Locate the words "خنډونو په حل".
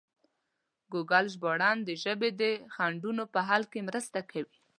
2.73-3.63